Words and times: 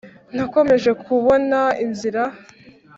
nakomeje 0.35 0.91
kubona 1.05 1.59
inzira, 1.85 2.23